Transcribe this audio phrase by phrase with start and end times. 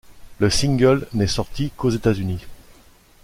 [0.39, 2.43] Le single n'est sorti qu'aux États-Unis.